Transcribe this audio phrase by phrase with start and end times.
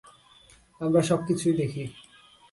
[0.81, 1.83] আমরা সবকিছুই দেখি।